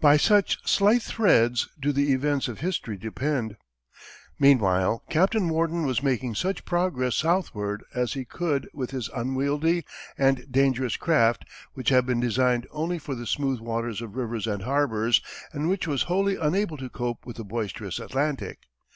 [0.00, 3.56] By such slight threads do the events of history depend.
[4.38, 9.84] Meanwhile, Captain Worden was making such progress southward as he could with his unwieldy
[10.16, 14.62] and dangerous craft, which had been designed only for the smooth waters of rivers and
[14.62, 15.20] harbors
[15.52, 18.58] and which was wholly unable to cope with the boisterous Atlantic.